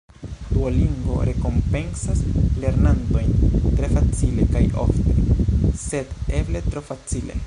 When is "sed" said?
5.85-6.17